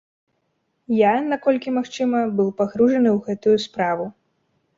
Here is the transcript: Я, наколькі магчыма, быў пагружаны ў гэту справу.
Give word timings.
Я, 0.99 1.11
наколькі 1.33 1.73
магчыма, 1.75 2.23
быў 2.41 2.49
пагружаны 2.63 3.09
ў 3.17 3.29
гэту 3.29 3.49
справу. 3.69 4.05